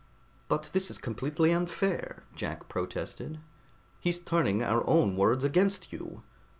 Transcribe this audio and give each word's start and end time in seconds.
"But 0.47 0.71
this 0.73 0.89
is 0.89 0.97
completely 0.97 1.51
unfair," 1.51 2.23
Jack 2.33 2.67
protested. 2.67 3.37
"He's 3.99 4.17
turning 4.19 4.63
our 4.63 4.83
own 4.89 5.15
words 5.15 5.43
against 5.43 5.93
you! 5.93 6.23